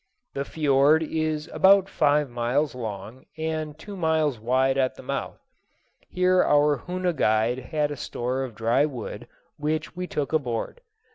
[0.33, 5.37] The fiord is about five miles long, and two miles wide at the mouth.
[6.07, 9.27] Here our Hoona guide had a store of dry wood,
[9.57, 10.81] which we took aboard.